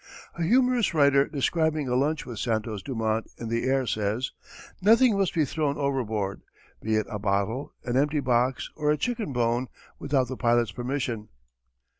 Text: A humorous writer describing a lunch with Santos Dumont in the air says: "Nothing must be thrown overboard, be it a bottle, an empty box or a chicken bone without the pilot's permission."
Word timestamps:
A 0.33 0.41
humorous 0.41 0.95
writer 0.95 1.27
describing 1.27 1.87
a 1.87 1.93
lunch 1.95 2.25
with 2.25 2.39
Santos 2.39 2.81
Dumont 2.81 3.27
in 3.37 3.49
the 3.49 3.65
air 3.65 3.85
says: 3.85 4.31
"Nothing 4.81 5.15
must 5.15 5.31
be 5.35 5.45
thrown 5.45 5.77
overboard, 5.77 6.41
be 6.81 6.95
it 6.95 7.05
a 7.07 7.19
bottle, 7.19 7.75
an 7.85 7.95
empty 7.95 8.19
box 8.19 8.71
or 8.75 8.89
a 8.89 8.97
chicken 8.97 9.31
bone 9.31 9.67
without 9.99 10.27
the 10.27 10.37
pilot's 10.37 10.71
permission." 10.71 11.29